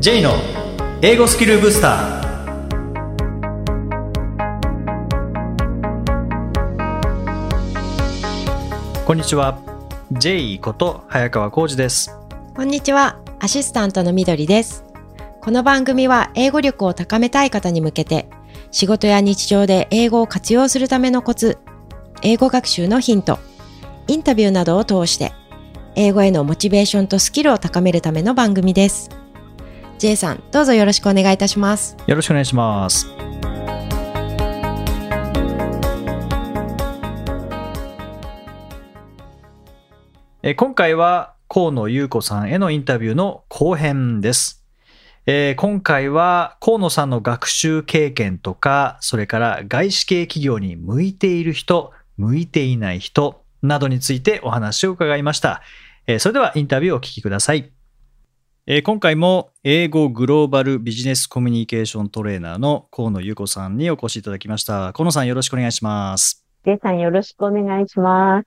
[0.00, 0.30] J の
[1.02, 2.64] 英語スキルブスター
[9.04, 9.58] こんにちは
[10.12, 12.16] J こと早川浩二です
[12.54, 14.84] こんにちは、アシスタントのみどりです。
[15.40, 18.28] この番組は英語力を高めたい方に向けて、
[18.70, 21.58] 仕事や日常で英語を活用するためのコツ、
[22.22, 23.40] 英語学習のヒント、
[24.06, 25.32] インタビューなどを通して、
[25.96, 29.17] 英語へのモチベーションとスキルを高めるための番組です。
[29.98, 31.96] J さん、どうぞよろしくお願いいたします。
[32.06, 33.08] よろしくお願いします
[40.42, 44.64] え今回は河野優子さんへのインタビューの後編です。
[45.26, 55.60] えー今回は河野さんの学習経験とか、それから外資系企業に向いている人、向いていない人などについてお話を伺いました。
[56.06, 57.72] えーそれではインタビューをお聞きください。
[58.70, 64.92] えー今回も英語グローバルビジネスコミュニケーショントレーナーの河野優子さんにお越しいただきました。
[64.92, 66.44] 河野さんよろしくお願いします。
[66.66, 68.46] J さんよろしくお願いします。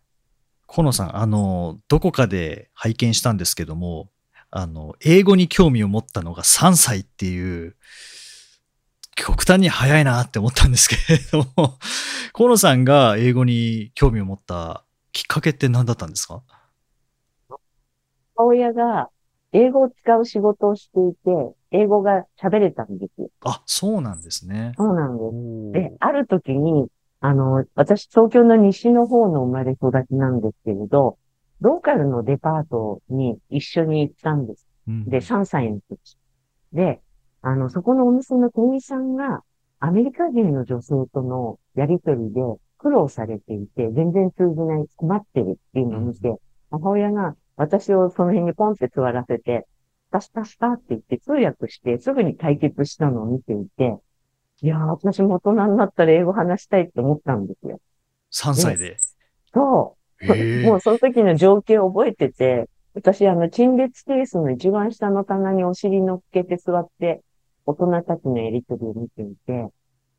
[0.68, 4.12] 河野さん、あの、どこかで拝見したんですけども、
[4.52, 7.76] あの、英語に興味を持ったのが3歳っていう、
[9.16, 11.80] 極端に早いなって思ったんですけれども、
[12.34, 16.44] 河野さんが英語に興味を持ったきっかけって何だったんですか？
[18.36, 19.10] 母親が
[19.54, 23.30] 英語を使う仕事をしていて、英語が喋れたんですよ。
[23.42, 24.74] あ、そうなんですね。
[24.78, 25.18] そうなん
[25.74, 25.92] です。
[25.92, 26.88] で、ある時に、
[27.20, 31.18] あの、私東京の西の方の生まれ育ちなんですけれど、
[31.60, 34.68] ローカルのデパートに一緒に行ったんです。
[34.88, 36.18] うんで、3歳の時。
[36.74, 37.02] で、
[37.42, 39.42] あの、そこのお店の店員さんが、
[39.80, 42.42] アメリカ人の女性とのやりとりで
[42.78, 46.36] 苦労されていて、全然通じない、困ってるっていうのを見て、
[46.70, 49.68] 母親が私をその辺にポンって座らせて、
[50.10, 53.98] スタスタスタって言って通訳してすぐに解決したのを見ていて、
[54.62, 57.80] いやー、私も大人になったら英語話したいって思ったんですよ。
[58.32, 58.98] 3歳で。
[59.54, 60.02] そう。
[60.64, 67.22] もうその時の情景を覚えてて、私あの陳列ケースの一番下の棚にお尻乗っけて座って、
[67.66, 69.70] 大人たちのやりとりを見ていて、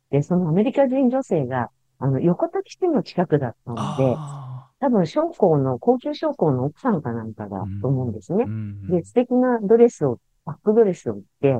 [0.09, 3.81] で、そのアメリカ人女性が、あの、横田基地の近くだったので、
[4.17, 4.52] あ
[4.83, 8.47] 多分将校の、高級将校の奥さんかなんかだと思うんですねー。
[8.47, 11.57] うんで、素敵なドレスを、バックドレスを着て、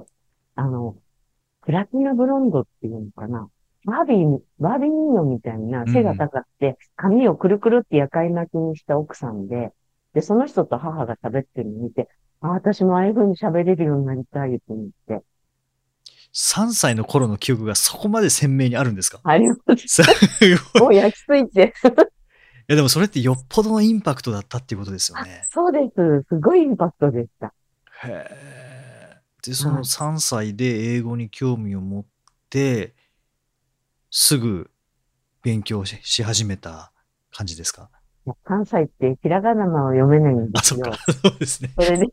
[0.55, 0.97] あの、
[1.61, 3.47] プラチナブロンドっていうのかな。
[3.85, 9.71] バービー、バービー人形みたいな背が高くて、髪をくるくるって夜会巻きにした奥さんで、
[10.13, 12.09] で、その人と母が喋ってるのを見て、
[12.41, 15.23] あ、私もああいう風に喋れるようになりたいって言って、
[16.35, 19.19] 3歳の頃の記憶がそこまで鮮明にあるんですか？
[19.23, 20.01] あります。
[20.79, 21.73] もう焼き付いて。
[22.63, 25.43] いやでもそれってよっぽどのインパクトだったっていうことですよね。
[25.51, 26.25] そうです。
[26.29, 27.53] すごいインパクトでした。
[28.05, 29.17] へえ。
[29.45, 32.05] で、その3歳で英語に興味を持っ
[32.49, 32.95] て、
[34.09, 34.71] すぐ
[35.41, 36.93] 勉強しし始めた
[37.31, 37.89] 感じですか？
[38.45, 40.93] 関西ってひらがなを読めないんであ、そすよ。
[41.21, 41.69] そうですね。
[41.75, 42.07] それで、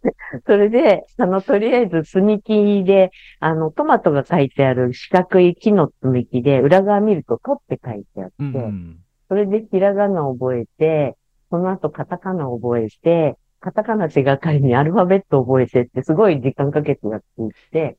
[0.47, 8.99] それで、あの、とりあえず積み木で、あの、トマトが書いてある四角い木の積み木で、裏側見ると取って書いてあって、うん。
[9.31, 11.17] それでひらがなを覚えて、
[11.51, 17.97] その後カタカナを覚えて、カタカナ手がかりにアルファベットを覚えてって、すごい時間かけてやっていって、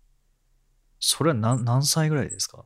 [0.99, 2.65] それは何何歳ぐらいですか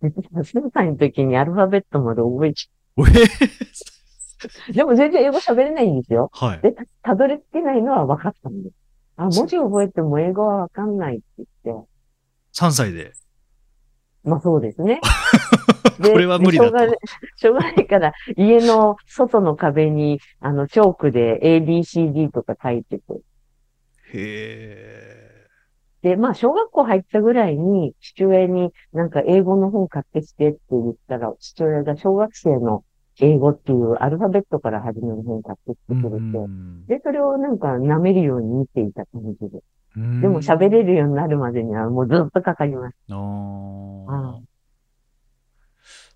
[0.00, 3.04] ？3歳の時にアルファベットまで覚えちえゃ
[4.70, 4.72] う。
[4.72, 6.30] でも全然英語喋れないんですよ。
[6.32, 6.60] はい。
[6.60, 8.74] で、たたどり着けないのは分かったんです。
[9.16, 11.24] あ、文字覚えても英語は分かんないって
[11.64, 11.88] 言って、
[12.52, 13.12] 3歳で。
[14.24, 15.00] まあそうですね。
[16.02, 16.98] これは無理だとでしょうがない
[17.36, 23.02] しょうがないから、家の外の壁に、あの、チョークで ABCD とか書いてて。
[23.12, 23.20] へ
[24.14, 25.24] え。
[26.02, 32.84] で、まあ、小学校入ったぐらいに、父親になんか英語の本買ってきてって言ったら、父親が小学生の
[33.20, 39.60] 英語っていうアルファベットから始める本買ってきてくれて、うんで、それをなんか舐めるように見ていた感じで。
[39.96, 43.16] うんでも喋れるようになるまでにはもうずっとかかりましあた。
[43.16, 44.40] あう。
[44.40, 44.44] ん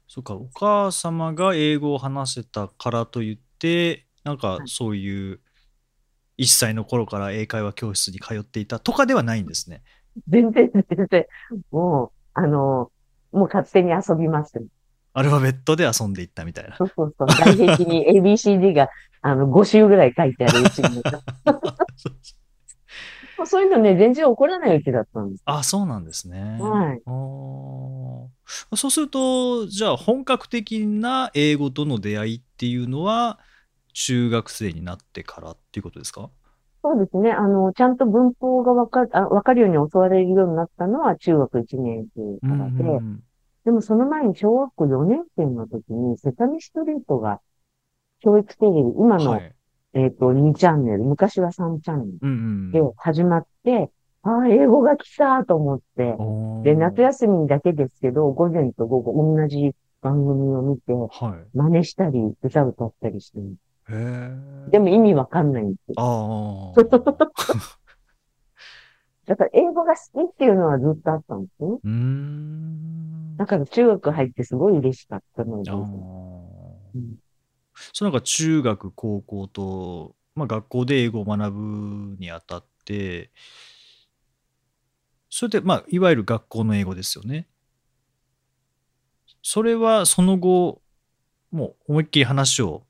[0.08, 5.40] そっか、お母様が英語を話せたからといって、なんかはいそういう
[6.38, 9.82] 1歳の頃から英会話教室に通っていたとかではないんですね。
[10.28, 11.26] 全然、全然、
[11.70, 12.90] もう、あの、
[13.32, 14.60] もう勝手に遊びます。
[15.12, 16.76] アルファベットで遊んでいったみたいな。
[16.76, 17.28] そうそうそう。
[17.28, 18.88] 外壁に ABCD が、
[19.20, 21.02] あの、5週ぐらい書いてあるうちに。
[23.46, 25.42] そういうのね、全然起こらないうちだったんです。
[25.46, 26.58] あ、そうなんですね。
[26.60, 27.02] はい
[28.76, 33.38] そうすると、じゃあ本格的な英語との出会いっていうのは、
[33.92, 36.30] 中学生になってからっていうことですか？
[36.82, 37.32] そうですね。
[37.32, 43.24] あの、ちゃんと文法がわかる、あわかるように教われるようになったのは中学1年生うんからで、うん
[43.64, 47.40] でもその前に小学校4年生の時に、セサミストリートが、
[48.20, 49.54] 教育テレビ、今の、はい。
[49.94, 52.32] えっ、と、2チャンネル、昔は3チャンネルうんう
[52.68, 53.90] んで始まって、
[54.22, 56.16] ああ、英語が来たと思って、
[56.64, 61.56] で、夏休みだけですけど、午前と午後同じ番組を見て、はい。
[61.56, 63.56] 真似したり、歌歌ったりしてる。
[63.90, 63.94] へ
[64.68, 64.70] え。
[64.70, 65.94] でも意味わかんないんですよ。
[65.96, 66.84] ああ。
[69.26, 71.68] だから英語が好きっていうのはずっとあったんですね。
[71.84, 73.36] うーん。
[73.36, 75.70] だから中学入ってすごい嬉しかったので。
[75.70, 75.76] う
[76.98, 77.18] ん
[77.92, 83.30] そうなんか中学、高校と、まあ、学校で英語を学ぶにあたって、
[85.30, 87.48] それで、まあ、いわゆる学校の英語ですよね。
[89.42, 90.82] それはその後、
[91.50, 92.84] もう思いっきり話を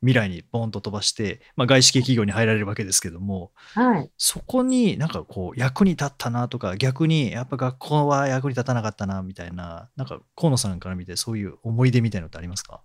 [0.00, 4.10] 未来にボンと飛ばして、まあ、外資系企業に入られるわけですけども、はい。
[4.18, 12.82] そこになんかこう役に立ったなとか、逆にやっぱ学校は役に立たなかったなみたいな、なんか河野さんから見てそういう思い出みたいなのってありますか？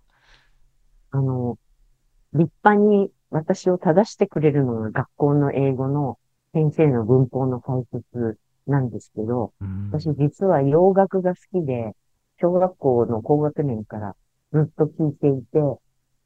[1.10, 1.58] あの、
[2.32, 6.18] 立派に私を正してくれるのが学校の英語の
[6.52, 11.94] 先生の文法の解説なんですけど、うん私実は洋楽が好きで、
[12.40, 14.16] 小学校の高学年から
[14.52, 15.58] ずっと聴いていて、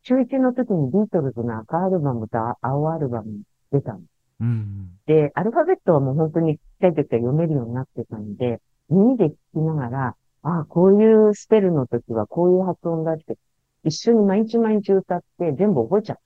[0.05, 4.01] 中1の時にビートルズの赤アルバムと青アルバム出たの。
[4.41, 13.37] うんで、アルファベットはもう本当にちっちゃい時から読めるようになってたんで、耳で聞きながら、ああ、こういうスペルの時はこういう発音だって、
[13.85, 16.23] 一緒に毎日毎日歌って全部覚えちゃって。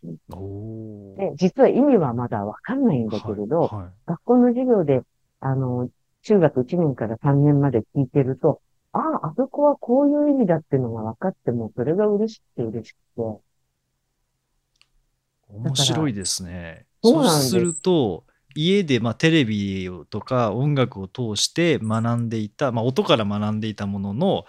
[1.17, 3.93] で、実は意味はまだわかんないんだけれど、はいはい。
[4.07, 5.03] 学校の授業で、
[5.41, 5.89] あの、
[6.23, 8.61] 中学1年から3年まで聞いてると、
[8.93, 13.41] ああ、あそこはこういう意味だっていうのが分かっても、それが嬉しくて嬉しくて、
[15.49, 16.87] 面白いですね。
[17.03, 17.51] そうす。
[17.51, 18.25] すると、
[18.55, 24.45] 家でまあテレビをとか音楽を通して学んでいた、まあ、音から学んでいたものの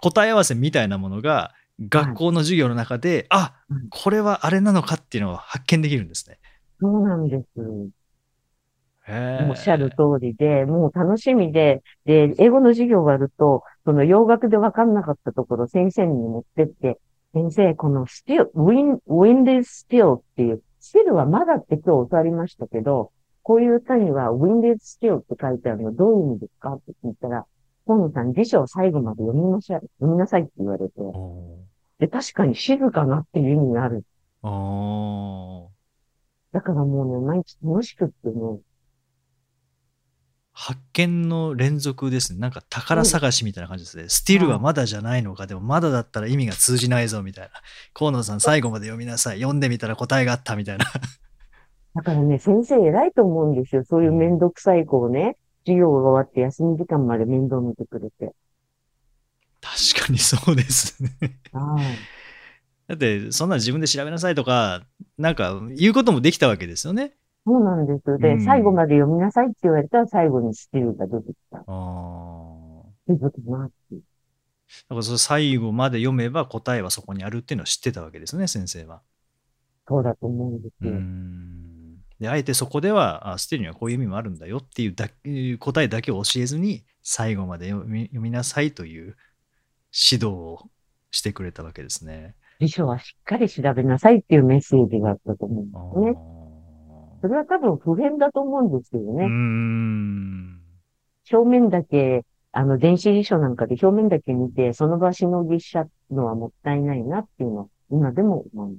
[0.00, 1.52] 答え合わせみたいなものが
[1.88, 3.88] 学校の授業の中で、あうん。
[3.88, 6.38] これはあれなのかっていうのを発見できるんですね。
[6.80, 7.46] そうなんです。
[9.48, 16.98] おっしゃる通りで、もう楽しみで、で、英語の授業があると、その洋楽で分かんなかったところ先生に持ってって、
[17.32, 23.10] 先生、この still, wind, wind is still っていう、still はまだって今日教わりましたけど、
[23.42, 27.46] こういう歌には wind is still って書いてあるのどういう意味ですかって聞いたら、
[27.86, 31.58] 河野さん辞書を最後まで読みなさい、読みなさいって言われて、お
[32.00, 34.04] で、確かに静かなっていう意味がある。
[34.42, 35.70] ーあー
[36.52, 38.60] だからもうね、毎日楽しくってね、
[40.52, 42.38] 発見の連続ですね。
[42.38, 44.08] なんか宝探しみたいな感じですね。
[44.08, 47.50] スティルはまだじゃないのか、でもまだだったら意味が通じないぞみたいな。
[47.94, 49.38] 河野さん最後まで読みなさい。
[49.38, 50.84] 読んでみたら答えがあったみたいな。
[51.94, 53.84] だからね、先生偉いと思うんですよ。
[53.84, 58.34] そういうめんどくさい子をね、授業が終わって休み時間まで面倒見てくれて。
[60.10, 61.10] にそうですね。
[61.52, 61.84] はい。
[62.88, 64.82] だって、そんなの自分で調べなさいとか、
[65.16, 67.14] なんか言うこともできたわけですよね。
[67.46, 68.18] そうなんです。
[68.18, 71.58] で、うん最後まで読みなさいって言われたら最後にスティルが出てきた。
[71.58, 73.12] ああ。
[73.12, 73.74] いいことだなって。
[73.94, 73.98] だ
[74.90, 79.02] からそれ最後まで読めば答えはそこにあるっていうのを知ってたわけですね、先生は。
[79.88, 80.92] そうだと思うんですうよ。
[80.92, 81.96] ん。
[82.20, 85.08] で、あえてそこでは、あステルにはこういう意味もあるんだよっていうだ
[85.58, 89.16] 答えだけを教えずに、最後まで読み読みなさいという
[89.92, 90.70] 指導を
[91.10, 92.34] してくれたわけですね。
[92.60, 96.30] 辞書はしっかり調べなさいっていうメッセージがあったと思うんあですね。
[97.22, 99.26] それは多分普遍だと思うんですけどね。
[99.26, 100.60] ん。
[101.32, 108.76] 表面だけ、あの、電子辞書なんかで表面だけ見て、その場しのぎしちゃうのはもったいないなっていうのは、今でも思う。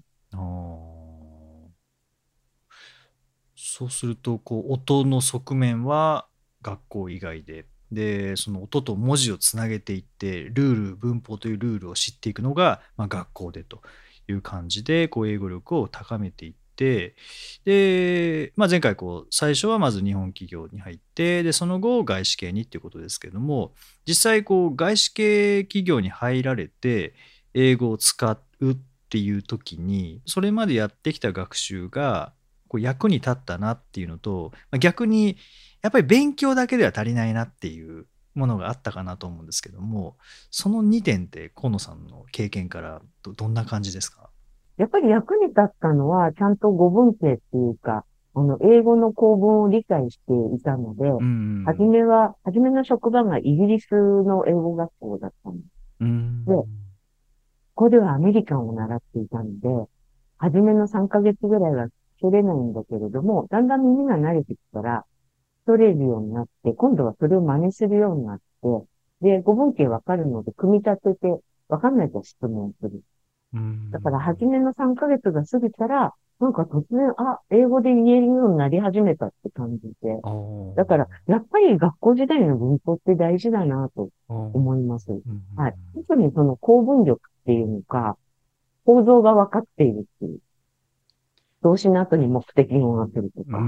[3.55, 6.27] そうするとこう音の側面は
[6.61, 13.81] 学校以外ででその音と文字をつなげていってルール文法というルールを知っていくのが、まあ、学校でと
[14.29, 17.15] いう感じでこう英語力を高めていって
[17.65, 23.73] で、まあ、前回こう最初はまず日本企業に入ってでその後外資系にっていうことですけども
[24.07, 27.13] 実際こう外資系企業に入られて
[27.53, 28.77] 英語を使うっ
[29.09, 32.33] ていう時にそれまでやってきた学習が
[32.67, 35.37] こう役に立ったなっていうのとまあ逆に
[35.81, 40.15] やっぱり勉強だけでは足りないなっていうものがあったかなと思うんですけども
[40.51, 44.29] その2点って河野さんの経験からどどんな感じですか？
[44.77, 55.57] やっぱり役に立ったのは、ちゃんと語文系っていうか、あの、英語の構文を理解していたので、うんはじめは、はじめの職場がイギリスの英語学校だったの。
[55.99, 56.67] うんでこ
[57.75, 59.67] こではアメリカンを習っていたので、
[60.37, 61.87] はじめの3ヶ月ぐらいは
[62.19, 65.05] 取れないんだけれども、だんだん耳が慣れてきたら、
[65.65, 68.43] 取れるようになって、今度はそれを真似するようになって、
[69.21, 71.39] で、語文系わかるので、組み立てて、
[71.69, 73.01] わかんないと質問する。
[73.53, 80.19] うんだから、初めの3ヶ月が過ぎたら、なんか突然、あ、英語で言えるようになり始めたって感じで。
[80.75, 85.11] だから、やっぱり学校時代の文法って大事だなと思います。
[85.11, 85.21] うん
[85.55, 85.75] はい。
[85.93, 88.17] 特にその構文力っていうのか、
[88.85, 90.39] 構造が分かっているっていう。
[91.61, 93.59] 動詞の後に目的語が来るとうか。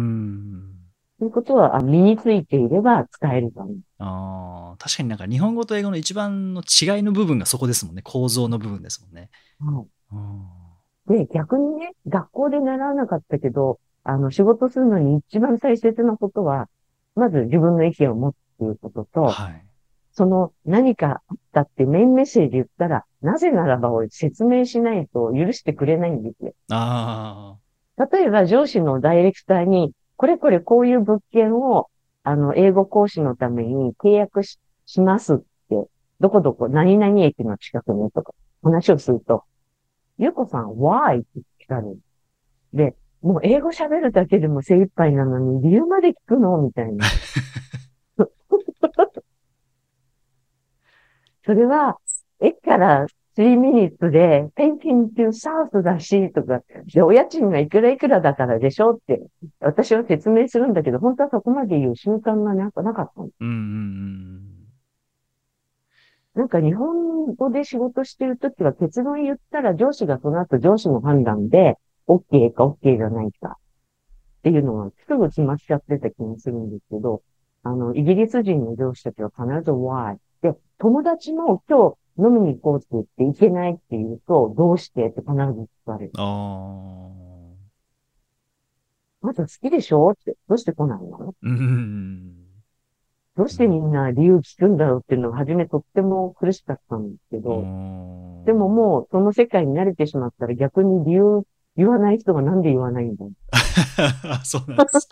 [1.25, 1.27] ん。
[1.27, 3.75] そういうことはあ身についていれば使えるかも。
[3.99, 8.01] ああ、確かになんか日本語と英語の一番の違いの部分がそこですもんね。
[8.01, 9.29] 構造の部分ですもんね。
[9.59, 10.47] はうん
[11.09, 11.19] い。
[11.19, 16.69] で、逆にね、学校で習わなかったけど、あの、仕事するのに一番大切なことは、
[17.15, 19.65] まず自分の意見を持つっていうことと、はい。
[20.15, 26.53] その何かあったってメインメッセージ言ったら、なぜならばを説明しないと許してくれないんですよ。
[26.69, 27.57] あ
[27.97, 29.91] 例えば上司のダイレクターに、
[30.23, 31.89] これこれこういう物件を、
[32.23, 35.43] あの、英語講師のために契約ししますって、
[36.21, 39.43] どこどこ、何々駅の近くにとか、話をすると、
[40.17, 41.19] ゆうこさん、why?
[41.19, 41.27] って
[41.65, 41.99] 聞かれる。
[42.71, 46.57] で、もう英語喋るだけでも精一杯なのに、理由まで聞くの？
[46.59, 47.05] みたいな。
[51.43, 51.97] それは、
[52.39, 56.61] 駅から3ミニッツで、ペンキントゥサウスだし、とか、
[56.93, 59.21] で、お家賃がいくらいくらだからでしょって、
[59.59, 63.27] 私は説明するんだけど、本当はそこまで言う習慣がなんかなかったの。
[63.27, 63.29] あ。
[63.39, 64.63] うんうん
[66.35, 73.59] なんか日本語で仕事してるときは結論言ったら上司がその後上司の判断で OK か OK じゃないか
[74.39, 77.21] っていうのがすぐ決まっちゃってた気がするんですけど、
[77.63, 80.17] あの、イギリス人の上司たちは必ず why。
[80.41, 86.11] で、友達も今日飲みに行こうって言って行けないって言うと、どうしてって必ず聞かれる。
[86.15, 86.23] うん。
[86.23, 87.09] あ
[89.23, 89.27] あ。
[89.27, 90.35] まず好きでしょって。
[90.47, 91.33] どうして来ないの？
[91.41, 92.33] うんうん
[93.35, 98.45] どうしてみんな理由聞くんだろうっていうのが初めとっても苦しかったんですけうど、ん。
[98.45, 101.41] でももうその世界に慣れてしまったら逆に理由
[101.75, 103.25] 言わない人がなんで言わないんだ
[104.45, 105.09] そうなんです。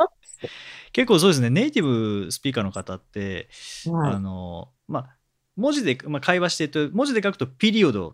[0.94, 1.84] 結構そうですね、ネイティ
[2.26, 3.48] ブスピーカーの方って、
[3.92, 5.18] はいあの、まあ、
[5.56, 8.14] 文字で、まあ、会話してると、文字で書くとピリオドっ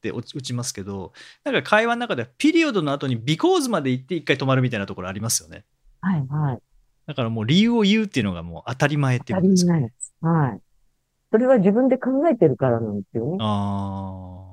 [0.00, 1.12] て打ちますけど、
[1.44, 5.64] なんか会話の中ではピリオドの後に because まで言って一回止まるみたいなところありますよね。
[6.00, 6.58] はい、はい。
[7.06, 9.92] だからもう理由を言うっていうのがもう当たり前っていう当たりことですかね。
[10.20, 10.32] 前。
[10.32, 10.60] はい。
[11.32, 13.36] それは自分で考えてるからなんですよね。
[13.40, 14.50] ああ。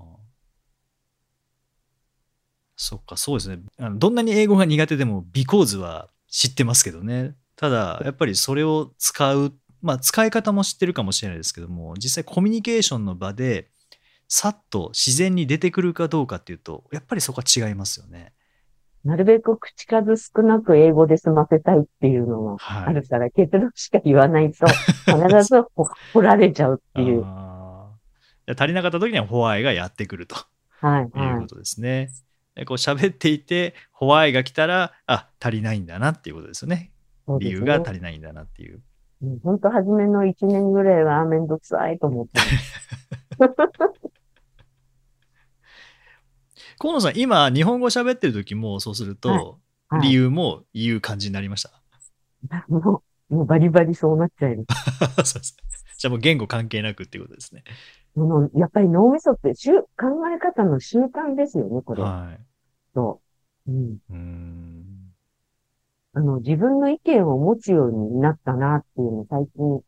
[2.75, 3.59] そっか、そうですね。
[3.79, 7.35] あのどんなに英語が苦手でも because は知ってますけどね。
[7.55, 9.53] ただ、やっぱりそれを使う、
[9.87, 13.69] まあ使い方も知ってるかもしれないですけども、実際コミュニケーションの場で、
[14.27, 18.33] さっと自然に出てくるかどうかっていうと、やっぱりそこは違いますよね。
[19.05, 22.85] なるべく口数少なく英語で済ませたいっていうのがはい。
[22.87, 27.25] あるから、結論しか言わないと、必ずほ掘られちゃうっていう。
[28.57, 30.35] 足りなかった時にはホワイがやってくると。
[30.81, 32.09] はい、いうはことですね。
[32.55, 36.91] でこう喋っていて、ホワイが来たら、あ、足りないんだなっていうことですよね。
[37.39, 38.81] 理由が足りないんだなっていう。
[39.21, 42.39] うん本当初めの1年ぐらいはめんどくさいと思って。
[46.79, 51.63] 河野さん、今、日本語喋ってる時も、そうすると、はい理由も言う感じになりまし
[52.49, 52.65] た？
[52.67, 54.65] もう、もうバリバリそうなっちゃいま
[55.23, 55.55] そうです
[55.97, 57.63] じゃあもう言語関係なくっていうことですね。
[58.53, 59.87] やっぱり脳みそって習考
[60.35, 62.03] え方の習慣ですよね、これ。
[62.03, 62.45] はい。
[62.93, 63.21] そ
[63.65, 63.71] う。
[63.71, 63.97] うん。
[64.09, 64.96] うーん。
[66.17, 69.81] あの、自分の意見を持つようになったなっていうのを最近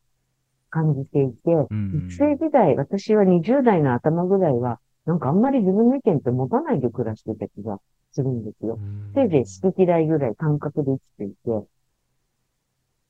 [0.70, 7.80] 感じていて、うん学生時代、私は20代の頭ぐらいは、なんかあんまり自分の意見って持たないで暮らしてた気が
[8.12, 8.78] するんですよ。
[9.12, 11.66] せいぜい好き嫌いぐらい感覚で生きていて、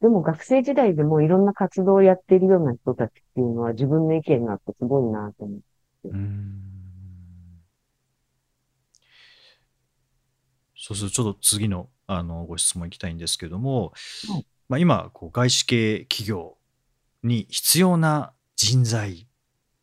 [0.00, 6.08] でも学生時代でもいろんな活動をやっているような人たちっていうのは自分の意見があってすごいなと思う。
[6.08, 6.50] うーん
[10.74, 13.92] そうすると、ちょっと次のあのご質問いきたいんですけども、
[14.28, 14.46] はい。
[14.68, 16.56] まあ、今こう、外資系企業
[17.22, 19.28] に必要な人材、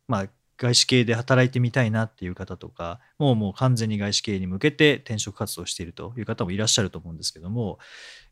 [0.06, 7.78] まあ、外資系で働いてみたいなっていう方とか、もうもう完全に外資系に向けて転職活動しているという方もいらっしゃると思うんですけども、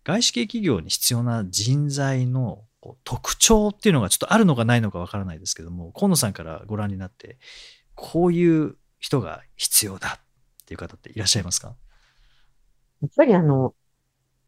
[0.02, 2.64] 外資系企業に必要な人材の
[3.04, 7.38] 特徴っていうのがちょっとあるのかないのかわからないですけども、河野さんからご覧になって、
[7.94, 10.20] こういう人が必要だっ
[10.64, 11.76] ていう方っていらっしゃいますか？
[13.02, 13.74] やっぱりあの、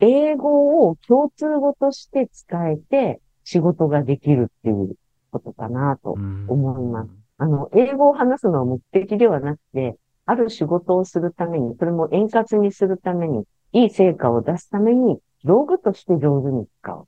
[0.01, 4.95] 英語を共通語として使えて仕事ができるっていう
[5.31, 6.13] ことかなと。
[6.13, 17.07] 思いますあの、英語を話すのは目的ではなくて、ある仕事をするために、それも円滑にするために、いい成果を出すために、道具として上手に使う。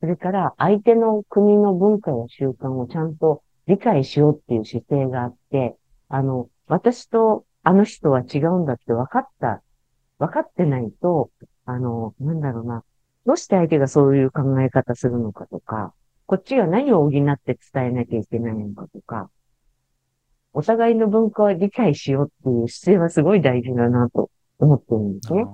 [0.00, 5.76] それから、相手の国の文化や習慣をちゃんと理解しようっていう姿勢があって、
[6.08, 9.62] あの、私とあの人は違うんだって分かった、
[10.18, 11.30] 分かってないと、
[11.64, 12.84] あの、なんだろうな、
[13.26, 15.94] どうして相手がそういう考え方するのかとか、
[16.26, 19.30] こっちが何を補って伝えなきゃいけないのかとか、
[20.52, 25.44] お互いの文化を理解しようっていう姿勢はすごい大事だなと思ってるんですね。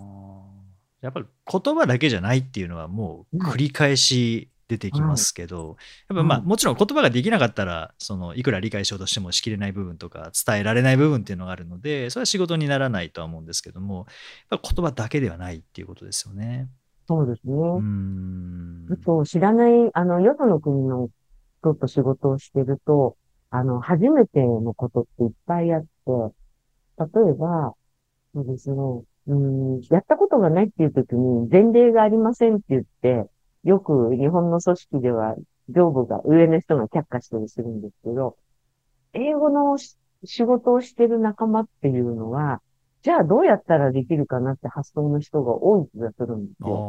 [1.01, 5.77] やっぱり言葉だけじゃないっていうのはもう繰り返し出てきますけど、
[6.09, 14.07] やっぱまあはいもちろん言葉ができなかったらそのいくら理解しようとしてもしきれない部分とか伝えられない部分っていうのがあるのでそれは仕事にならないとは思うんですけども
[14.51, 16.69] やっぱ言葉だけではないっていうことですよね。
[17.09, 17.55] そうですね。
[17.55, 21.09] うーんあと、知らない、あの、よその国の
[21.61, 23.17] 人と仕事をしてると、
[23.51, 25.89] あの、初めてのことっていっぱいあって、
[26.99, 27.75] 例えば、
[28.35, 28.77] そうですね、
[29.29, 33.27] うん、やったことがないっていう時に、前例がありませんって言って、
[33.65, 35.37] よく日本の組織では
[35.69, 38.37] 上部が、上の人が却下したりするんですけど、
[39.15, 42.63] 英語のし仕事をしてる仲間っていうのは、
[43.03, 46.87] じゃあどうやったらできるかなって発想の人が多い気がするんですあよ。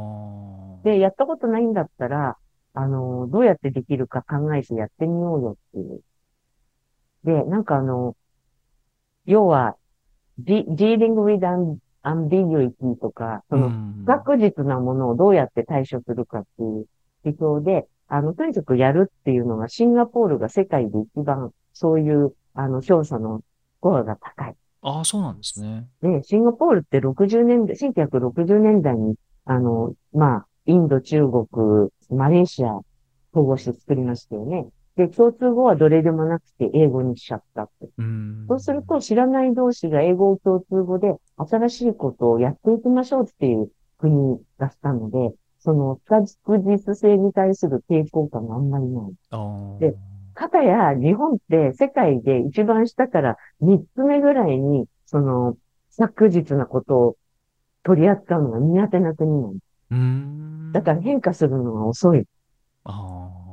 [0.84, 2.38] ーで、やったことないんだったら、
[2.74, 6.04] あの、どうやってできるか考えてやってみようよっていう。
[7.24, 8.16] で、なんかあの、
[9.26, 9.78] 要は、
[10.40, 11.40] de- dealing with
[12.04, 16.88] un- ambiguity とか、その、うん不確実なものをどうやって対処するかっていう
[17.24, 23.44] 指標で、あの、とにかくやるっていうのが、シンガポールが世界で一番、そういう、あの、調査のス
[23.82, 24.56] コアが高い。
[24.82, 25.88] ああそうなんですね。
[26.02, 29.16] で、シンガポールって60年代、1960年代に、
[29.46, 31.48] あの、まあ、インド、中国、
[32.10, 32.78] マレーシア、
[33.34, 34.68] 統合して作りましたよね。
[35.00, 37.88] で、共通語はどれでもなくて英語にしちゃったって。
[37.98, 49.14] うんそうすると、知らない同士が英語を共通語で新しいことをやっていきましょうっていう国がしたので、その不確実性に対する抵抗感があんまりない。
[49.80, 49.96] で
[50.34, 55.56] かたや日本って世界で一番下から三つ目ぐらいに、その、
[55.92, 57.16] 不確実なことを
[57.84, 59.54] 取り扱うのが苦手な国なの。
[60.74, 62.26] だから変化するのが遅い。
[62.84, 63.49] あ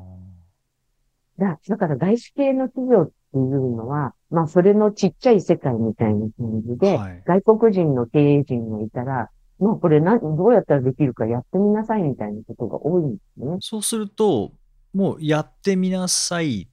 [1.39, 13.57] だだから外資系の企業っていうのは、まあそれのちっちゃい世界みたいな感じーで、はい外国人の経営陣がいたら、もうこれな、どうやったらできるかやってみなさいみたいなことが多いんですね。
[13.61, 14.53] そうすると、
[14.93, 16.69] もうやってみなさい、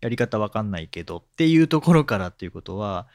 [0.00, 3.06] やり方わかんないけどっていうところからっていうことは、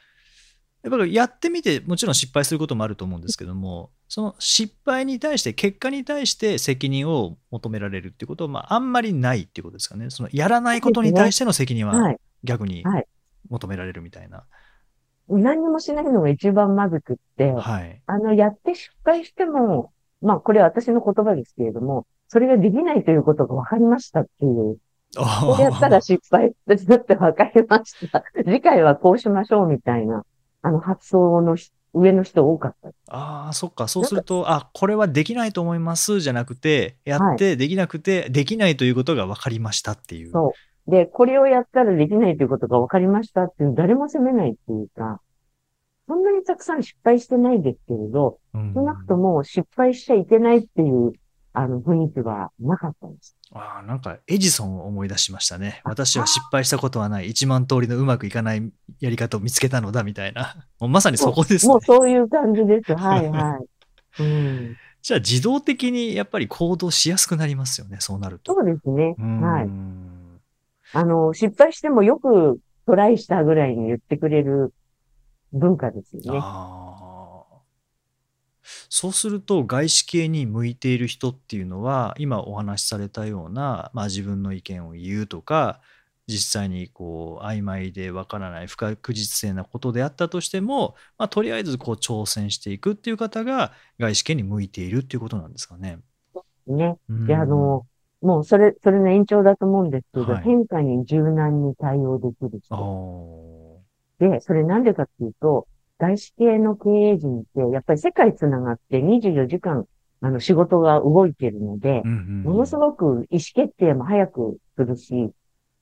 [0.82, 10.10] やっぱりやってみて、もちろん失敗することもあると思うんですけども、その失敗に対して、結果に対して責任を求められるっていうことは、まあ、あんまりないっていうことですかね。
[10.10, 11.94] そのやらないことに対しての責任は。
[11.94, 13.06] はい逆にはい
[13.48, 14.44] 求められるみたいな。
[15.28, 18.00] 何にもしないのが一番まずくって、はい。
[18.06, 24.78] あの、やって失敗しても、まあこれは私の言葉ですけれども、それができないということが分かりましたっていう。
[25.16, 28.22] こうやったら失敗だって分かりました。
[28.44, 30.24] 次回はこうしましょうみたいな、
[30.62, 32.88] あの発想のし上の人多かった。
[33.08, 33.88] ああ、そっか。
[33.88, 40.30] そうすると、あ、これはできないと思いますじゃなくて、やってできなくて、できないということが分かりましたっていう。
[40.30, 40.54] そ
[40.86, 40.90] う。
[40.90, 45.20] で、これをやったらできないということが分かりましたっていう、誰も責めないっていうか、
[46.06, 51.12] そんなにたくさん失敗してないですけれど、うん少なくとも失敗しちゃいけないっていう、
[51.52, 53.36] あの、雰囲気はなかったんです。
[53.52, 55.80] ああ、なんかエジソンを思い出しましたね。
[55.84, 57.28] 私は失敗したことはない。
[57.28, 60.54] 1万通りのうまくいかないやり方を見つけたのだみたいな。
[60.78, 61.80] もうまさにそこですねもう。
[61.80, 62.94] そういう感じです。
[62.94, 64.22] はいはい。
[64.22, 64.74] うん。
[65.02, 67.96] じゃあ自動的にやっぱり行動しやすくなりますよね。
[68.00, 68.54] そうなると。
[68.54, 69.16] そうですね。
[69.18, 69.70] うんはい。
[70.92, 74.72] あの、失敗してもよくトライしたぐらいに言ってくれる
[75.52, 76.38] 文化ですよね。
[78.90, 85.80] そうすると外資系に向いている人っていうのは今お話しされたような、まあ、自分の意見を言うとか
[86.26, 95.98] 実際にこう曖昧でわからない不確実性なことであったとしても、まあ、とりあえずこう挑戦していくっていう方が外資系に向いているっていうことなんですかね。
[96.66, 96.96] ね。
[97.08, 97.86] うんで、あの、
[98.20, 103.84] もうそれ、それの延長だと思うんですけど、はい変化に柔軟に対応できるあ人。
[104.20, 105.66] ーで、それなんでかっていうと、
[106.00, 109.86] 外資系の経営陣って、やっぱり世界つながって24時間、
[110.22, 115.30] あの、仕事が動いてるのでう、んうんものすごく意思決定も早くするし、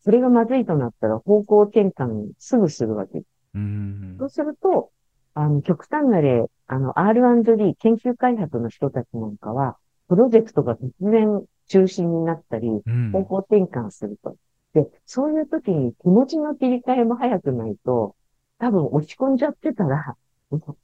[0.00, 3.22] それがまずいとなったら方向転換すぐするわけ。
[3.54, 4.90] うんそうすると、
[5.34, 9.76] あの、極端な例、あの、R&D、研究開発の人たちなんかは、
[10.08, 14.36] プロジェクトが突然中止になったり、うん方向転換すると。
[14.74, 18.16] で、そういう時に気持ちの切り替えも早くないと、
[18.58, 20.16] 多分落ち込んじゃってたら、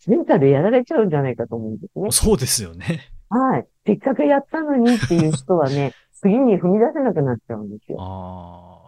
[0.06, 2.10] メンタルやられちゃうんじゃないかと思うんですね。
[2.10, 3.10] そうですよね。
[3.28, 3.66] はい。
[3.86, 7.98] せっかくやったのにっていう人はね、 次に踏み出せなくなっちゃうんですよ。
[8.00, 8.80] あ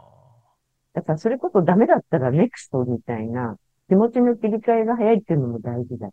[0.95, 6.13] だからそれこそダメだったらネクストみたいな気持ちの切り替えが早いっていうのも大事だし。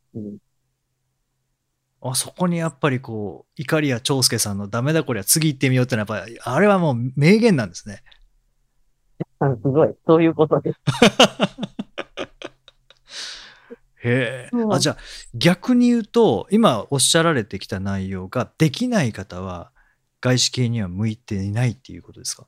[2.02, 2.10] あ。
[2.10, 8.04] あそこにやっぱりこう、怒りや長介さんのダメだこりゃ次行ってみようってのはやっぱり、あれはもう名言なんですね。
[9.40, 9.96] あすごい。
[10.06, 10.80] そういうことです。
[14.04, 14.66] へえう。
[14.68, 14.98] んあ、じゃあ
[15.34, 19.72] 逆に言うと、今おっしゃられてきた内容ができない方は
[20.22, 22.48] 外資系には向いていないっていうことですか？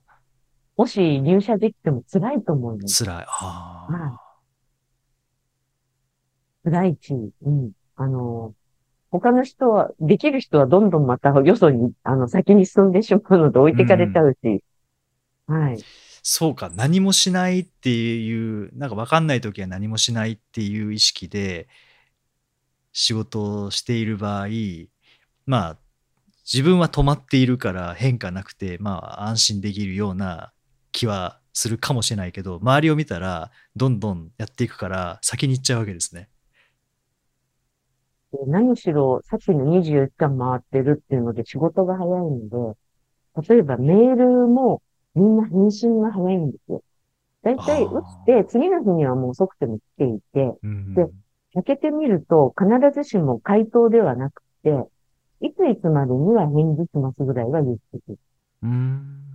[0.77, 3.03] もし入社できても辛いと思います。
[3.05, 3.25] 辛い。
[3.27, 4.21] あはあ。
[6.65, 7.71] 辛いし、うん。
[7.95, 8.53] あの、
[9.11, 14.63] 他の人は、できる人はどんどんまたよそに、あの、先に進んでしまうので置いてかれちゃうし。
[15.47, 15.77] はい。
[16.27, 21.67] そうか、何もしないっていう、なんか分かんない時は何もしないっていう意識で
[22.93, 24.47] 仕事をしている場合、
[25.45, 25.77] まあ、
[26.51, 30.51] 自分は止まっているから変化なくて、まあ、安心できるような
[30.91, 36.29] 気はするかもしれないけど、周りを見たら、どんどんやっていくから、先に行っちゃうわけですね。
[38.47, 42.75] 何しろ、さっきの24時間回ってるっていうので仕事が早いの
[43.45, 44.81] で、例えばメールも
[45.15, 46.83] みんな返信が早いんですよ。
[47.43, 51.07] だいたい打って、次の日にはもう遅くても来ていて、うんで
[51.53, 54.71] 開けてみると必ずしも回答ではなくて、
[55.39, 58.19] いついつまでには返事しますぐらいは言ってくる。
[58.63, 59.25] うん。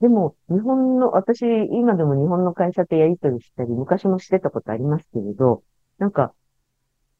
[0.00, 5.64] でも、日本の、私、今でも日本の会社とやり取りしたり、昔もしてたことありますけれど、
[5.98, 6.32] なんか、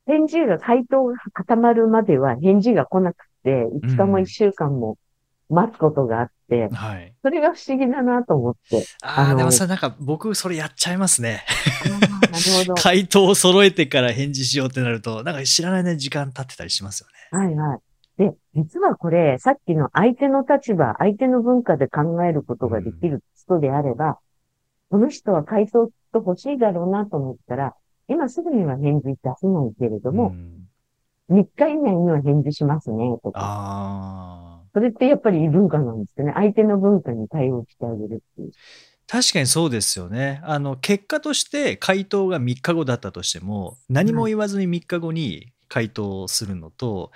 [0.07, 4.97] 返事が、回答が固まるまでは返事が来なくて、5日も1週間も
[5.49, 7.15] 待つことがあって、はい。
[7.23, 8.85] それが不思議だなと思って。
[9.03, 11.45] ああ、でもさ、なんか僕、それやっちゃいますね。
[11.85, 12.75] あーなるほど。
[12.81, 17.09] 回答を揃えてから返事しようってなると、なんか知らないね時間経ってたりしますよ
[17.39, 17.45] ね。
[17.45, 17.81] はいはい。
[18.19, 24.19] で、実はこれ、さっきの相手の立場、相手の文化で考えることができる人であれば、
[24.91, 27.75] この人は回答と欲しいだろうなと思ったら、
[28.09, 30.69] 今すぐには返事出せないけれども、ん
[31.31, 34.48] 3日以内には返事しますね、とか。
[34.79, 36.33] それってやっぱり異文化なんですよね。
[36.37, 38.53] 相手の文化に対応してあげるっていう。
[39.09, 40.41] 確かにそうですよね。
[40.45, 47.11] あの、結果として回答が3日後だったとしても、何も言わずに3日後に回答するのと、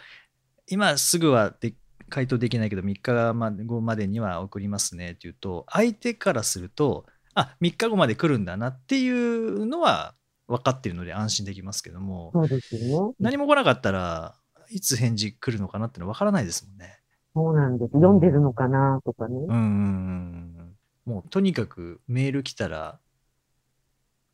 [0.68, 1.74] 今すぐはで
[2.08, 3.32] 回答できないけど3日
[3.64, 10.14] 後までには送りますねっていうと、相手からすると、あ、3日後まで来るんだなっていうのは
[10.48, 13.14] 分かってるので安心できますけども、そうですよね。
[13.20, 14.34] 何も来なかったら
[14.70, 17.01] いつ返事来るのかなってのは分からないですもんね。
[17.34, 17.92] そうなんです。
[17.92, 19.36] 読んでるのかなとかね。
[19.48, 20.76] うん。
[21.04, 22.98] もうとにかくメール来たら、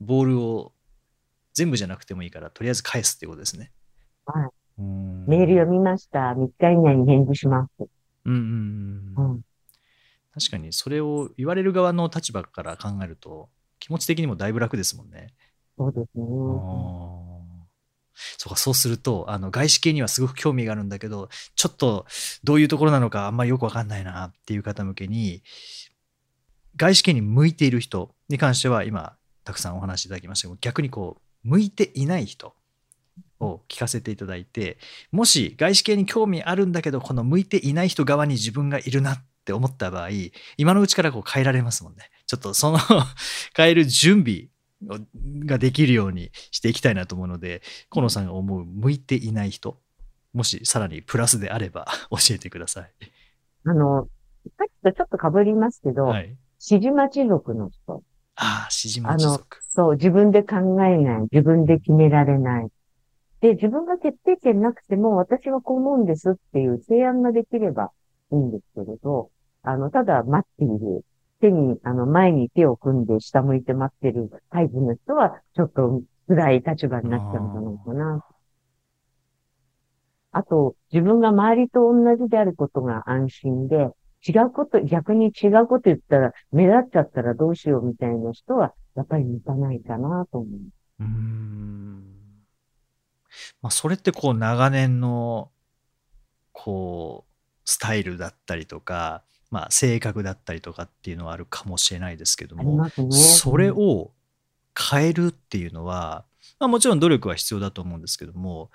[0.01, 0.73] ボールを
[1.55, 3.73] 全部じゃなくてもいいから、とりあえず返すっていうことですね。
[4.27, 6.35] はいうんメール読みました。
[6.35, 7.89] 3日以内に返事します。
[8.25, 9.31] うんうんうん。
[9.33, 9.41] うん。
[10.33, 13.49] 確かに、それを言われる側の立場から考えると、
[13.81, 15.35] 気持ち的にもだいぶ楽ですもんね。
[15.77, 16.25] そうですね。
[18.37, 22.07] そうか、そうすると、あの、外資系にはすごく興味があるんだけど、ちょっと
[22.45, 25.43] どういうところなのかあんまりよくわかんないなっていう方向けに、
[26.77, 32.55] 外資系に向いている人に関しては今、たくさんお話しいただきましたけど、逆にこう、向いていない人
[33.41, 34.79] を聞かせていただいて、
[35.11, 40.11] もし外資系に興味あるんだけど、この向いていない人側に自分がいるなって思った場合、
[40.57, 42.11] 今のうちからこう変えられますもんね。
[42.27, 42.79] ちょっとその
[43.57, 44.49] 変える準備
[45.47, 49.79] ができるようにしていきたいなと思うので、河野さんが思う向いていない人、
[50.33, 52.91] もしさらにプラスであれば 教えてください。
[53.65, 54.09] あの、
[54.57, 56.25] さっきとちょっと被りますけど、はい。
[56.61, 58.03] 指示待ち族の人。
[58.35, 59.59] ああ、指示待ち族。
[59.69, 61.21] そう、自分で考えない。
[61.31, 62.69] 自分で決められない。
[63.41, 67.93] で、自分が決定権なくても、私はこう思うんですっていう提案ができれば
[68.33, 69.31] いいんですけれど、
[69.63, 71.05] あの、ただ待っている。
[71.41, 78.25] 手に、あの、前に手を組んで下向いて待ってるタイプの人は、ちょっと辛い立場になっちゃうんじゃないかな。
[80.33, 83.89] あと、自分が周りと同じであることが安心で、
[84.27, 90.61] 違うこと、逆に違うこと言ったら、目立っちゃったらどうしようみたいな人は、やっぱり向かないかなと思う。
[91.01, 92.05] うーん。
[93.63, 95.51] まあ、それってこう長年の、
[96.53, 97.33] こう、
[97.65, 102.93] スタイルだったりとか、まあ、性格だったりとかっていうのはあるかもしれないですけども、ね。
[103.11, 104.13] それを
[104.79, 106.25] 変えるっていうのは、
[106.59, 108.71] まあ、もちろん努力は必要だと思うんですけども、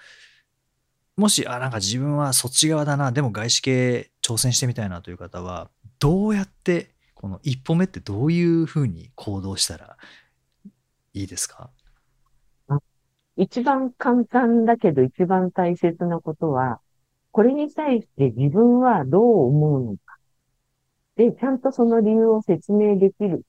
[1.16, 9.96] もし、あ、なんか自分はそっち側だな、でも外資系挑戦してみたいなという方は、どうやって、この一歩目ってどういうふうに行動したら
[11.14, 11.70] いいですか？
[13.38, 16.82] 一番簡単だけど一番大切なことは、
[17.32, 20.03] これに対して自分はどう思うのか。
[21.16, 23.46] で、ちゃんとその理由を説明できる。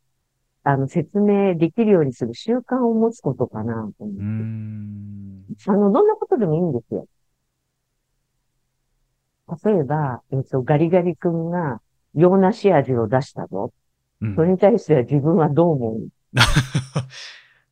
[0.62, 4.20] あの、説明できるようにする習慣を持つことかなと思って。
[5.66, 7.06] あの、どんなことでもいいんですよ。
[9.64, 11.80] 例えば、えっと、ガリガリ君が
[12.14, 13.72] 洋梨味を出したぞ。
[14.20, 16.08] うんそれに対しては自分はどう思う？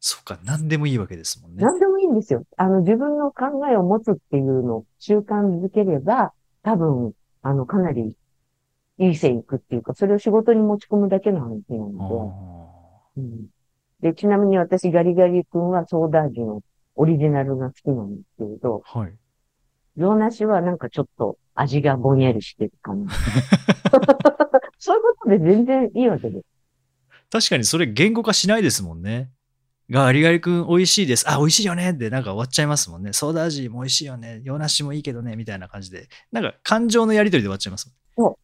[0.01, 1.63] そうか、何でもいいわけですもんね。
[1.63, 2.45] 何でもいいんですよ。
[2.57, 8.15] あの、自分の考えを持つっていうのを習慣づければ、多分、あの、かなり
[8.99, 13.23] いい線いくっていうか、それを仕事に持ち込むだけの話なあので。
[13.23, 13.47] うん
[14.03, 16.61] で、ちなみに私、ガリガリ君はソーダ味の
[16.97, 19.15] オリジナルが好きなんですけれど、ーはい。
[19.97, 23.11] 洋梨はなんかちょっと味がぼんやりしてるかな。
[24.79, 26.47] そういうことで全然いいわけです。
[27.31, 29.31] 確かにそれ言語化しないですもんね。
[29.89, 31.31] ガリガリ君美味しいです。
[31.31, 33.13] あ、美味しいよねってなんか終わっちゃいますもんね。
[33.13, 34.41] ソーダ味も美味しいよね。
[34.43, 35.37] 洋梨もいいけどね。
[35.37, 36.09] みたいな感じで。
[36.33, 37.95] なんか感情のやりとりで終わっちゃいます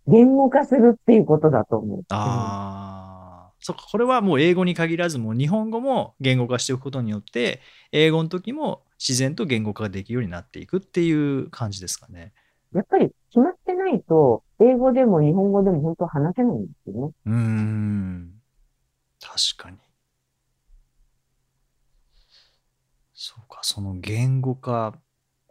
[0.06, 2.04] 言語化するっていうことだと思う。
[2.10, 3.86] ああ、そっか。
[3.90, 7.60] これはもう英語に限らず、もう日本語も言語化しておくことによって、
[7.92, 12.32] 英語の時も自然と言語化ができるようになっていくっていう感じですかね。
[12.74, 17.12] やっぱり決まってないと、英語でも日本語でも本当は話せないんですよね。
[17.26, 18.32] うーん。
[19.20, 19.78] 確かに。
[23.14, 24.94] そうか、その言語化。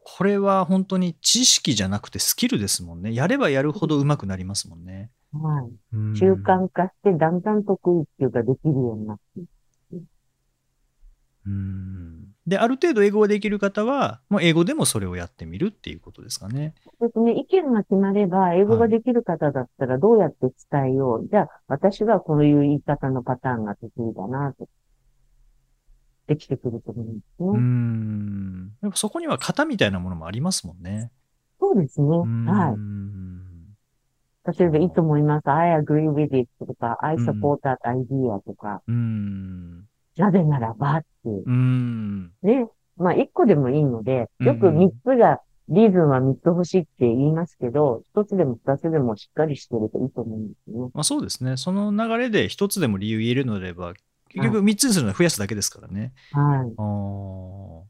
[0.10, 3.14] これは本当に知識じゃなくてスキルですもんね。
[3.14, 5.12] やればやるほど上手くなりますもんね。
[5.34, 5.96] はい。
[5.98, 9.50] うん習慣化してだんだん得意っていうかできるようになっていく。
[11.46, 16.74] うんで、ある程度英語ができる方は、もう英語でもそれをやってみるっていうことですかね。
[17.02, 21.28] ですね、意見が決まれば、英語ができる方だったらどうやって伝えよう。
[21.28, 24.70] じゃあ、私はこういう言い方のパターンが得意だな、と。
[26.28, 27.60] できてくると思うんですうね。
[27.60, 28.72] ん。
[28.82, 31.12] やっぱそこには型みたいなものもありますもんね。
[31.60, 32.08] そうですね。
[32.08, 34.58] うんはい。
[34.60, 35.50] 例えば、いいと思います。
[35.50, 39.86] I agree with it とか、I うん support that idea とか、うん。
[40.16, 41.44] なぜならばっていう。
[41.46, 42.32] うん。
[42.44, 42.68] ね。
[42.96, 50.92] まあ、一個でもいいので、よくうん三つが、リーズンは三つ欲しいって言いますけど、一つでも二つでもしっかりしてるといいと思うんですよね。
[50.94, 51.58] まあそうですね。
[51.58, 53.94] その流れで一つでも理由言えるのであれば、
[54.38, 56.14] 結局三つにするのは増やすだけですからね。
[56.32, 56.76] はい。
[56.76, 57.88] こ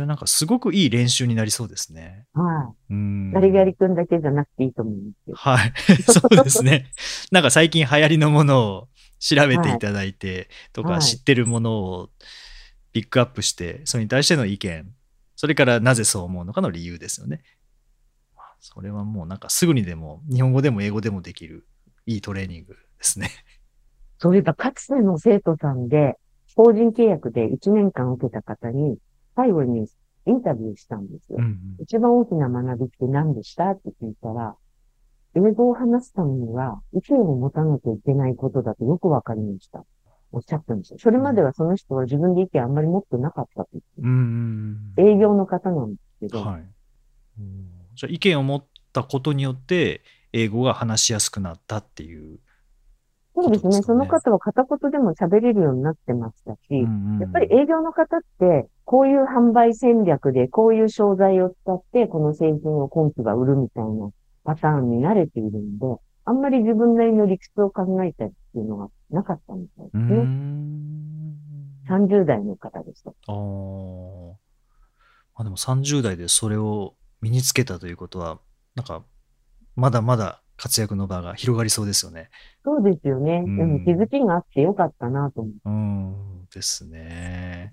[0.00, 2.26] れなんかすごくいい練習になりそうですね。
[2.34, 3.34] はうんい。
[3.34, 5.36] ガリガリ君だけじゃなくていいと思うんですよ。
[5.36, 5.72] はい。
[6.02, 6.90] そうですね。
[7.30, 12.10] なんか最近流行りのものを調べていただいて、とかはい知ってるものを
[12.92, 14.92] ピックアップして、それに対しての意見、
[15.34, 17.42] それからなぜそう思うのかの理由ですよね。
[18.34, 21.66] まあそれはもうなんかすぐにでも日本語でも英語でもできる
[22.04, 23.30] いいトレーニングですね。
[24.18, 26.16] そういえば、かつての生徒さんで、
[26.54, 28.96] 法人契約で1年間受けた方に、
[29.34, 29.86] 最後に
[30.26, 31.38] インタビューしたんですよ。
[31.38, 33.70] うん一番大きな学びって何でした？
[33.70, 34.56] って聞いたら、
[35.34, 39.84] 英語を話すためには意見を持たなきゃいけないことだとよくわかりました。
[40.32, 40.98] おっしゃったんですよ。
[40.98, 44.94] それまではその人は自分で意見あんまり持ってなかったって言ってうん。
[44.96, 45.08] うん。
[45.08, 46.60] 営業の方なんですけど、はい。
[47.38, 50.02] うんじゃあ意見を持ったことによって
[50.32, 52.38] 英語が話しやすくなったっていう。
[53.36, 53.82] そうですね。
[53.82, 64.10] その方は片言でも喋れるようになってましたし、うんうんやっぱり営業の方って、こういう販売戦略で、こういう商材を使って、この製品を今期は売るみたいな
[64.44, 65.86] パターンに慣れているんで、
[66.24, 70.02] あんまり自分なりの理屈を考えたりっていうのがなかったみたいですね。
[70.22, 71.36] ん。
[71.88, 73.10] 30代の方でした。
[73.10, 74.32] あー
[75.34, 78.38] まあでも30代でそれを身につけたということは、
[78.74, 79.02] なんか、
[79.74, 82.30] まだまだ活躍の場が広がりそうですよね。
[82.64, 83.42] そうですよね。
[83.46, 85.50] うんでも気づきがあってよかったなと思。
[85.64, 87.72] うん、ですね。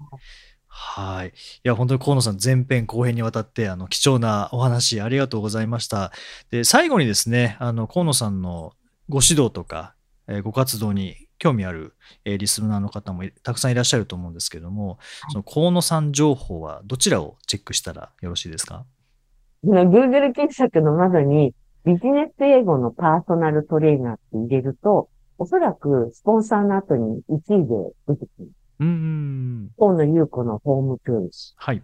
[0.67, 1.27] はい。
[1.29, 1.31] い
[1.63, 6.11] や、本当に河野さん、前編後編にわたって、あの、貴重なお話ありがとうございました。
[6.49, 8.73] で、最後にですね、あの、河野さんの
[9.07, 9.93] ご指導とか、
[10.27, 11.93] えーご活動に興味ある、
[12.25, 14.97] えーリスナーの方もいたくさんいらっしゃると思うんですけども、
[15.29, 18.85] その河野さん情報はどちらをチェックしたらよろしいですか？
[19.63, 21.53] 今 Google 検索の窓に
[21.85, 28.51] ビジネス英語のパーソナルトレーナーって入れると、おそらくスポンサーの後に1位で出てくる。
[28.79, 29.69] うーん。
[29.77, 31.53] 河野優子のホームページ。
[31.57, 31.83] はい。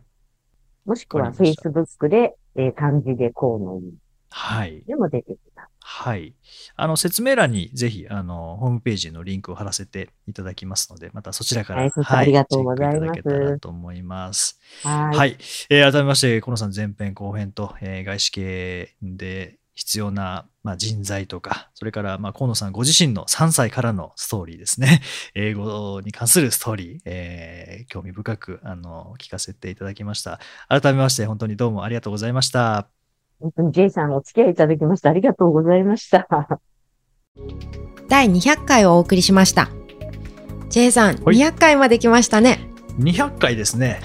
[0.85, 3.93] もしくは Facebook で、えー漢字で河野優
[4.31, 4.83] はい。
[4.85, 5.69] でも出てきた。
[5.81, 6.35] はい。
[6.75, 14.59] あの、説明欄にぜひ、あの、ホームページのリンクを貼らせていただきますので、またそちらから、はいありがとうございますいただけたらと思います。
[14.83, 15.17] はい。
[15.17, 15.38] はい。
[15.71, 25.01] えー改めまして、河野さん前編後編と、えー外資系で必要な、まあ、人材とか、それから、まあ、河野さんご自身の3歳からのストーリーですね。
[25.35, 30.41] 英語に関するストーリー、えー興味深く、あの、聞かせていただきました。
[30.67, 32.89] 改めまして、本当にどうもありがとうございました。
[33.39, 36.27] 本当に J さんお付き合いいただきましてありがとうございました。
[38.09, 39.69] 第200回をお送りしました。
[40.69, 42.69] J さん、はい200回まで来ましたね。
[42.99, 44.01] 200回ですね。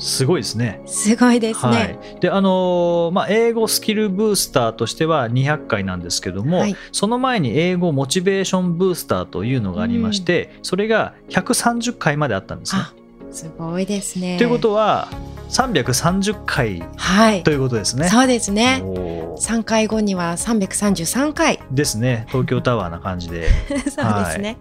[0.00, 0.06] はい。
[0.06, 0.80] すごいですね。
[0.86, 1.98] すごいですはね。
[2.16, 12.82] い、であのーまあ、英語スキルブースターとしては200回なんですけども、はいその前に英語モチベーションブースターというのがありまして、それが130回まであったんですね。
[12.82, 12.92] あ、
[13.30, 14.38] すごいですね。
[14.38, 15.08] ということは
[15.50, 17.50] 330回はいと。
[17.50, 18.08] いうことですね。
[18.08, 18.80] そうですね。
[18.84, 21.60] おー3回後には333回。
[21.70, 24.58] ですね東京タワーな感じで そうですね。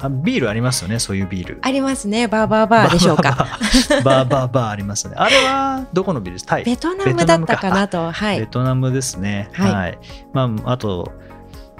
[0.00, 1.58] あビールありますよねそういうビール。
[1.62, 2.26] ありますね。
[2.26, 3.46] バーバーバーでしょうか。
[4.04, 5.14] バーバーバーありますね。
[5.16, 6.46] あれはどこのビールです？
[6.46, 8.10] タイベトナムだったかなと。
[8.10, 8.40] はい。
[8.40, 9.50] ベトナムですね。
[9.52, 9.98] はいはい。
[10.32, 11.12] まあ、あと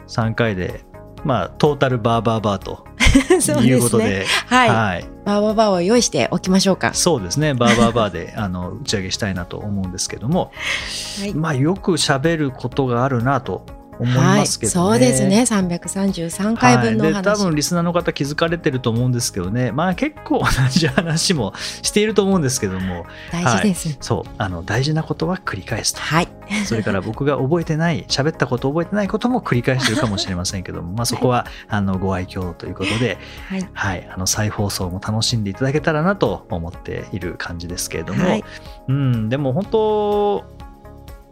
[0.08, 0.84] 3回で、
[1.24, 2.84] まあ、トータルバーバーバーと
[3.40, 3.80] そういう。
[3.80, 4.68] ことで、はい。
[4.68, 5.06] はい。
[5.24, 6.92] バーバーバーを用意しておきましょうか。
[6.94, 7.54] そうですね。
[7.54, 10.52] バーバーバーで あの打ち上げしたいなと思うんですけども、
[11.20, 11.34] はい。
[11.34, 13.64] まあ、よく喋ることがあるなと
[14.02, 14.88] 思いますけどね。
[14.90, 15.42] はい、そうですね。
[15.42, 17.44] 333回分のおはい、で多話。
[17.44, 23.96] 分リスナーの方気づかれてると思うんですけどねまあ結構同じ話もしていると思うんですけども大事です。
[24.00, 26.28] そうあの大事なことは繰り返すとはい。
[26.64, 33.68] それから僕が覚えてない、喋ったこと覚えてないことも繰り返してるかもしれませんけども、まあそこは、あの、ご愛嬌ということで、はい。
[33.72, 38.44] はい、あの、再放送も楽しんでいただけたらなと思っている感じですけれども、はい。
[38.88, 40.44] うん、でも本当、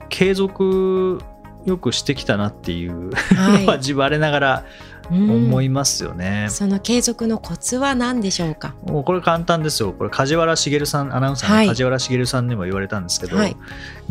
[0.09, 1.21] 継続
[1.65, 4.65] よくしてきたなっていうはい のは自分我ながら
[5.11, 6.49] うん思いますよね。
[6.51, 8.75] その継続のコツは何でしょうか？
[8.87, 9.93] もうこれ簡単ですよ。
[9.93, 13.57] これ梶原茂さん、アナウンサーはいの梶原茂さんにも言われたんですけど、はい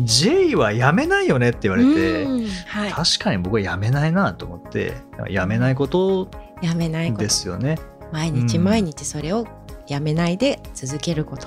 [0.00, 2.90] J はやめないよねって言われて、うんはい。
[2.90, 4.94] 確かに僕はやめないなと思って
[5.30, 6.28] やめないこと
[6.62, 7.28] やめないで。
[7.28, 7.78] すよね。
[8.12, 9.46] 毎日うん毎日それを
[9.86, 11.46] やめないで続けること。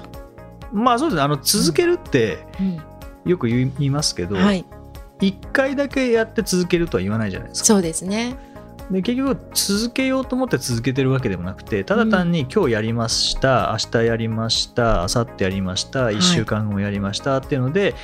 [0.72, 2.82] まあそうですねあの続けるってうん
[3.30, 4.66] よく言いますけど、はい。
[5.22, 7.66] 1回だけやって続けるとは言わないじゃないですか。
[7.66, 8.36] そうですね。
[8.90, 17.96] で結局続けようと思って続けてるわけでもなくてただ単に今日やりました、明日やりました明後日やりましたい1週間後やりましたっていうので、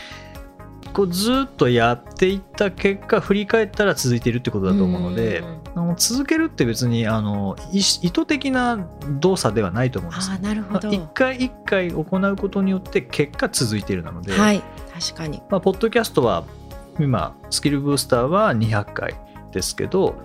[0.94, 5.42] こうずっとやっていった結果振り返ったら続いているってことだと思うので。
[5.42, 10.90] んあの続けるって別にあの意図的な動作ではないと思うんですよああ、なるほど。
[10.90, 14.64] 一回一回行うことによって結果続いているなので、はい。
[14.92, 15.44] 確かに。
[15.52, 16.46] まあ、ポッドキャストは
[17.00, 19.16] 今スキルブースターは200回
[19.52, 20.16] ですけど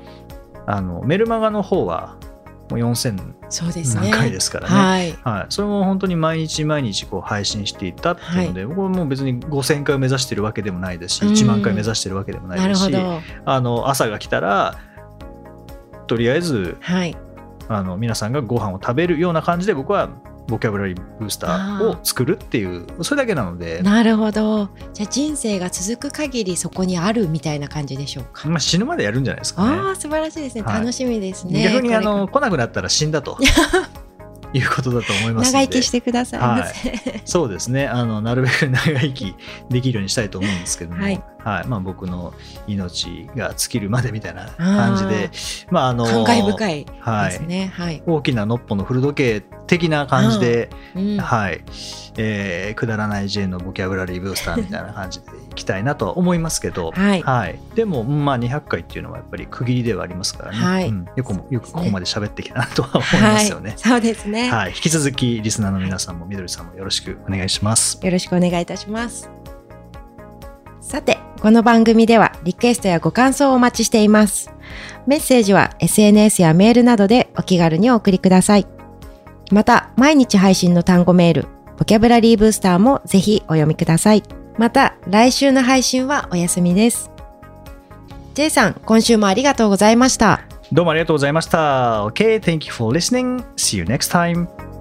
[0.66, 2.16] あのメルマガの方は
[2.70, 4.08] もう4000そうですね。
[4.08, 4.74] 何回ですからね。
[4.74, 5.12] はい。
[5.24, 12.96] はい、それも本当に毎日毎日こう配信していったっていうので、僕はもう別に5000回を目指してるわけでもないですし、うん1万回目指してるわけでもないなですし。
[13.44, 14.78] あの朝が来たら
[16.06, 17.14] とりあえずはい。
[17.68, 20.08] あの皆さんがご飯を食べるような感じで僕は
[20.48, 24.68] ボキャブラリーブースターを作るっていうそれだけなので、なるほど。
[24.92, 28.48] じゃあ人生が続く限りそこにあるみたいな感じでしょうか。
[28.48, 29.78] まあ、死ぬまでやるんじゃないですかね。
[29.80, 30.62] ああ、素晴らしいですね。
[30.62, 31.62] はい楽しみですね。
[31.62, 33.38] 逆にあの来なくなったら死んだと
[34.52, 37.22] いうことだと思います長生きしてくださいませ。
[37.24, 39.34] そうですねあのなるべく長生き
[39.70, 42.34] できるようにしたいと思うんですけども、はいまあ、僕の
[42.66, 45.30] 命が尽きるまでみたいな感じで
[45.70, 47.72] まああの感慨深いはいですね。
[47.74, 48.02] はい。
[48.06, 51.64] 大きなのっぽの古時計的な感じで、うんはい
[52.18, 63.74] えーくだらない J のボキャブラリーブースターみたいな感じでいきたいなとは思いますけど、はいでも、まあ、200回っていうのはやっぱり区切りではありますからね、はいうんよくもよくここまで喋ってきたなとは思いはいますよね。。
[63.76, 64.50] そうですね。
[64.50, 67.98] はい、引き続きリスナーの皆さんもみどりさんもよろしくお願いします。
[68.04, 69.30] よろしくお願いいたします。
[70.80, 74.50] さて、この番組ではリクエストやご感想をお待ちしています。
[75.06, 78.81] メッセージは SNS やメールなどでお気軽にお送りください。
[79.52, 84.22] また、毎日配信の単語メール、ボキャブラリーブースターもぜひお読みください。
[84.56, 87.10] また、来週の配信はお休みです。
[88.34, 90.40] J さん、今週もありがとうございました。
[90.72, 92.06] どうもありがとうございました。
[92.06, 93.44] OK, thank you for listening.
[93.56, 94.71] See you next time.